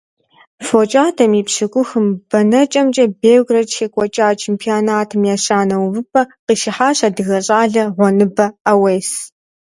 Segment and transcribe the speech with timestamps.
[0.67, 9.09] ФокӀадэм и пщӀыкӀухым бэнэкӀэмкӀэ Белград щекӀуэкӀа чемпионатым ещанэ увыпӀэр къыщихьащ адыгэ щӀалэ Гъуэныбэ Ӏэуес.